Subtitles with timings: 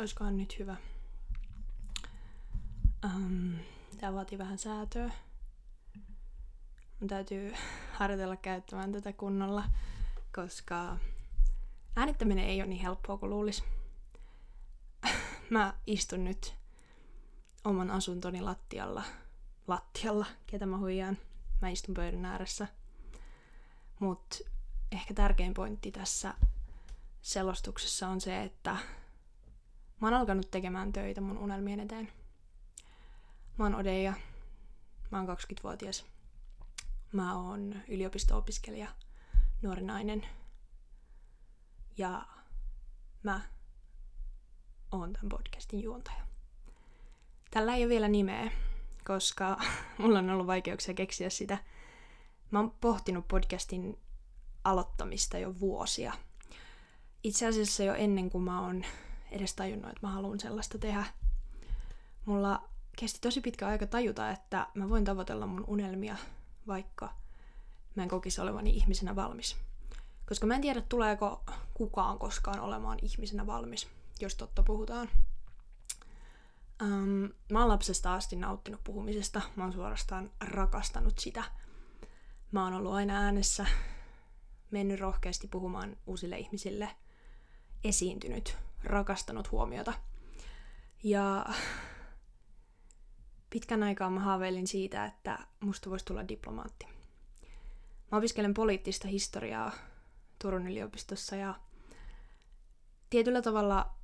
[0.00, 0.76] Olisikohan nyt hyvä?
[3.04, 3.54] Um,
[3.98, 5.10] Tämä vaatii vähän säätöä.
[7.00, 7.54] Mun täytyy
[7.98, 9.64] harjoitella käyttämään tätä kunnolla,
[10.34, 10.96] koska
[11.96, 13.64] äänittäminen ei ole niin helppoa kuin luulisi.
[15.50, 16.54] Mä istun nyt
[17.64, 19.02] oman asuntoni lattialla.
[19.66, 21.18] Lattialla, ketä mä huijaan.
[21.62, 22.66] Mä istun pöydän ääressä.
[23.98, 24.40] Mut
[24.92, 26.34] ehkä tärkein pointti tässä
[27.22, 28.76] selostuksessa on se, että
[30.00, 32.12] mä oon alkanut tekemään töitä mun unelmien eteen.
[33.58, 34.12] Mä oon Odeja.
[35.10, 36.06] Mä oon 20-vuotias.
[37.12, 38.88] Mä oon yliopisto-opiskelija,
[39.62, 40.26] nuori nainen.
[41.96, 42.26] Ja
[43.22, 43.40] mä
[44.92, 46.26] oon tämän podcastin juontaja.
[47.50, 48.50] Tällä ei ole vielä nimeä,
[49.06, 49.60] koska
[49.98, 51.58] mulla on ollut vaikeuksia keksiä sitä.
[52.50, 53.98] Mä oon pohtinut podcastin
[54.64, 56.12] aloittamista jo vuosia.
[57.22, 58.84] Itse asiassa jo ennen kuin mä oon
[59.30, 61.04] edes tajunnut, että mä haluan sellaista tehdä.
[62.24, 66.16] Mulla kesti tosi pitkä aika tajuta, että mä voin tavoitella mun unelmia,
[66.66, 67.14] vaikka
[67.94, 69.56] mä en kokisi olevani ihmisenä valmis.
[70.28, 73.88] Koska mä en tiedä, tuleeko kukaan koskaan olemaan ihmisenä valmis,
[74.20, 75.08] jos totta puhutaan.
[76.82, 79.40] Um, mä oon lapsesta asti nauttinut puhumisesta.
[79.56, 81.44] Mä oon suorastaan rakastanut sitä.
[82.52, 83.66] Mä oon ollut aina äänessä,
[84.70, 86.90] mennyt rohkeasti puhumaan uusille ihmisille,
[87.84, 89.92] esiintynyt, rakastanut huomiota.
[91.02, 91.46] Ja
[93.50, 96.86] pitkän aikaa mä haaveilin siitä, että musta voisi tulla diplomaatti.
[98.12, 99.72] Mä opiskelen poliittista historiaa
[100.38, 101.54] Turun yliopistossa ja
[103.10, 103.94] tietyllä tavalla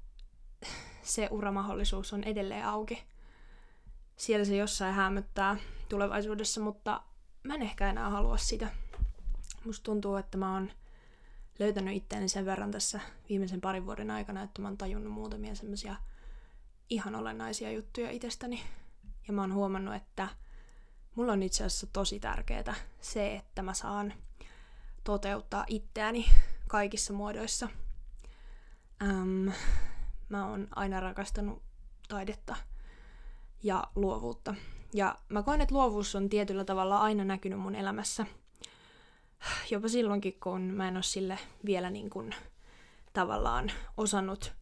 [1.02, 3.04] se uramahdollisuus on edelleen auki.
[4.16, 5.56] Siellä se jossain hämöttää
[5.88, 7.02] tulevaisuudessa, mutta
[7.42, 8.70] mä en ehkä enää halua sitä.
[9.64, 10.70] Musta tuntuu, että mä oon
[11.59, 15.97] löytänyt itseäni sen verran tässä viimeisen parin vuoden aikana, että mä oon tajunnut muutamia semmosia
[16.91, 18.61] ihan olennaisia juttuja itsestäni.
[19.27, 20.28] Ja mä oon huomannut, että
[21.15, 24.15] mulla on itse asiassa tosi tärkeää se, että mä saan
[25.05, 26.27] toteuttaa itseäni
[26.69, 27.69] kaikissa muodoissa.
[29.03, 29.49] Ähm,
[30.28, 31.62] mä oon aina rakastanut
[32.09, 32.56] taidetta
[33.62, 34.55] ja luovuutta.
[34.93, 38.27] Ja mä koen, että luovuus on tietyllä tavalla aina näkynyt mun elämässä.
[39.70, 42.34] Jopa silloinkin, kun mä en ole sille vielä niin kuin
[43.12, 44.52] tavallaan osannut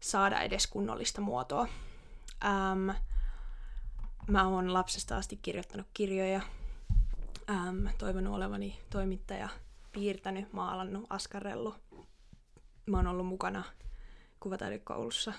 [0.00, 1.68] saada edes kunnollista muotoa.
[2.44, 2.90] Ähm,
[4.28, 6.40] mä oon lapsesta asti kirjoittanut kirjoja,
[7.50, 9.48] ähm, toivonut olevani toimittaja,
[9.92, 11.74] piirtänyt, maalannut, askarellut.
[12.86, 13.64] Mä oon ollut mukana
[14.40, 15.32] kuvataidekoulussa.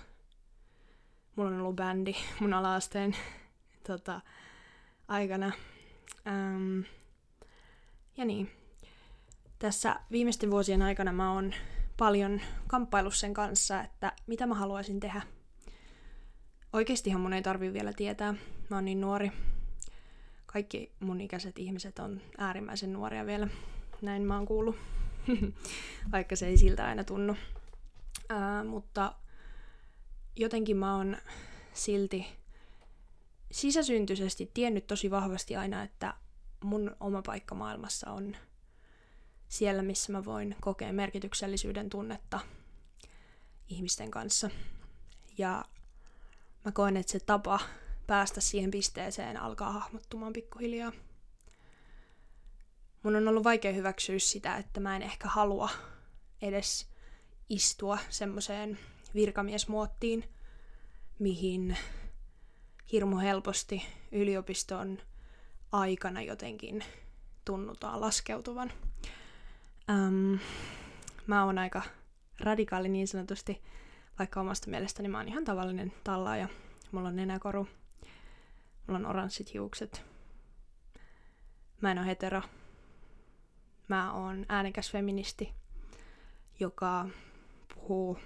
[1.36, 3.16] Mulla on ollut bändi mun alaasteen
[3.88, 4.22] tota,
[5.08, 5.52] aikana.
[6.28, 6.82] Ähm,
[8.18, 8.52] ja niin.
[9.60, 11.54] Tässä viimeisten vuosien aikana mä oon
[11.98, 15.22] paljon kamppailu sen kanssa, että mitä mä haluaisin tehdä.
[16.74, 18.34] Oikeestihan mun ei tarvi vielä tietää.
[18.70, 19.32] Mä oon niin nuori.
[20.46, 23.48] Kaikki mun ikäiset ihmiset on äärimmäisen nuoria vielä.
[24.02, 24.76] Näin mä oon kuullut.
[26.12, 27.36] Vaikka se ei siltä aina tunnu.
[28.30, 29.16] Ää, mutta
[30.36, 31.18] jotenkin mä oon
[31.74, 32.26] silti
[33.52, 36.14] sisäsyntyisesti tiennyt tosi vahvasti aina, että
[36.66, 38.36] mun oma paikka maailmassa on
[39.48, 42.40] siellä, missä mä voin kokea merkityksellisyyden tunnetta
[43.70, 44.50] ihmisten kanssa.
[45.38, 45.66] Ja
[46.66, 47.60] mä koen, että se tapa
[48.08, 50.92] päästä siihen pisteeseen alkaa hahmottumaan pikkuhiljaa.
[53.04, 55.70] Mun on ollut vaikea hyväksyä sitä, että mä en ehkä halua
[56.42, 56.90] edes
[57.50, 58.80] istua semmoiseen
[59.16, 60.24] virkamiesmuottiin,
[61.20, 61.78] mihin
[62.92, 65.02] hirmu helposti yliopiston
[65.72, 66.84] aikana jotenkin
[67.46, 68.72] tunnutaan laskeutuvan.
[69.90, 70.40] Um,
[71.28, 71.82] mä oon aika
[72.40, 73.62] radikaali niin sanotusti,
[74.20, 76.48] vaikka omasta mielestäni mä oon ihan tavallinen tallaaja.
[76.92, 77.68] Mulla on nenäkoru,
[78.88, 80.06] mulla on oranssit hiukset.
[81.82, 82.42] Mä en oo hetero.
[83.88, 85.54] Mä oon äänekäs feministi,
[86.60, 87.10] joka
[87.76, 88.20] puhuu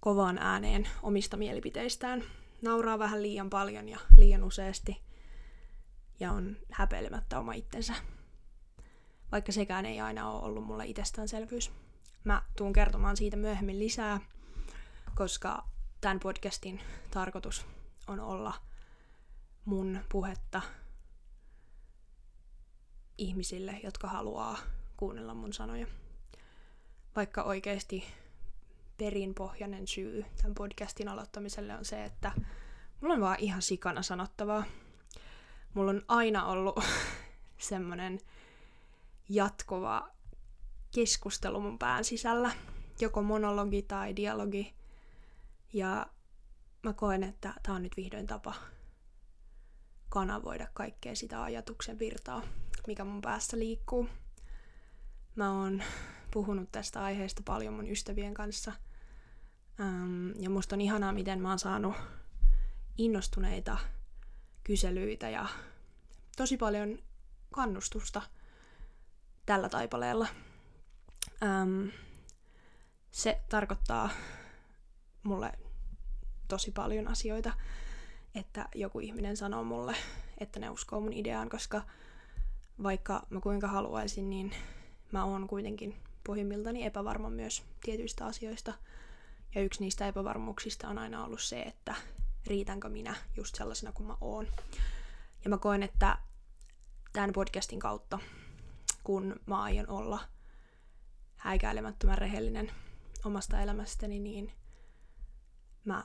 [0.00, 2.24] kovaan ääneen omista mielipiteistään,
[2.62, 5.07] nauraa vähän liian paljon ja liian useasti
[6.20, 7.94] ja on häpeilemättä oma itsensä.
[9.32, 11.70] Vaikka sekään ei aina ole ollut mulle itsestäänselvyys.
[12.24, 14.20] Mä tuun kertomaan siitä myöhemmin lisää,
[15.14, 15.64] koska
[16.00, 16.80] tämän podcastin
[17.10, 17.66] tarkoitus
[18.06, 18.54] on olla
[19.64, 20.62] mun puhetta
[23.18, 24.58] ihmisille, jotka haluaa
[24.96, 25.86] kuunnella mun sanoja.
[27.16, 28.04] Vaikka oikeasti
[28.98, 32.32] perinpohjainen syy tämän podcastin aloittamiselle on se, että
[33.00, 34.64] mulla on vaan ihan sikana sanottavaa.
[35.78, 36.84] Mulla on aina ollut
[37.70, 38.20] semmonen
[39.28, 40.08] jatkuva
[40.94, 42.52] keskustelu mun pään sisällä,
[43.00, 44.74] joko monologi tai dialogi,
[45.72, 46.06] Ja
[46.82, 48.54] mä koen, että tämä on nyt vihdoin tapa
[50.08, 52.42] kanavoida kaikkea sitä ajatuksen virtaa,
[52.86, 54.08] mikä mun päässä liikkuu.
[55.34, 55.82] Mä oon
[56.30, 58.72] puhunut tästä aiheesta paljon mun ystävien kanssa.
[60.38, 61.94] Ja musta on ihanaa, miten mä oon saanut
[62.96, 63.78] innostuneita
[64.68, 65.46] kyselyitä ja
[66.36, 66.98] tosi paljon
[67.50, 68.22] kannustusta
[69.46, 70.28] tällä taipaleella.
[71.42, 71.88] Ähm,
[73.10, 74.10] se tarkoittaa
[75.22, 75.52] mulle
[76.48, 77.52] tosi paljon asioita,
[78.34, 79.94] että joku ihminen sanoo mulle,
[80.38, 81.82] että ne uskoo mun ideaan, koska
[82.82, 84.54] vaikka mä kuinka haluaisin, niin
[85.12, 88.74] mä oon kuitenkin pohjimmiltani epävarma myös tietyistä asioista.
[89.54, 91.94] Ja yksi niistä epävarmuuksista on aina ollut se, että
[92.48, 94.46] riitänkö minä just sellaisena kuin mä oon.
[95.44, 96.18] Ja mä koen, että
[97.12, 98.18] tämän podcastin kautta,
[99.04, 100.20] kun mä aion olla
[101.36, 102.70] häikäilemättömän rehellinen
[103.24, 104.52] omasta elämästäni, niin
[105.84, 106.04] mä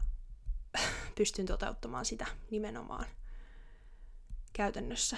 [1.18, 3.06] pystyn toteuttamaan sitä nimenomaan
[4.54, 5.18] käytännössä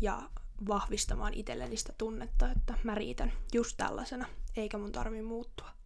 [0.00, 0.30] ja
[0.68, 4.26] vahvistamaan itselleni sitä tunnetta, että mä riitän just tällaisena,
[4.56, 5.77] eikä mun tarvi muuttua.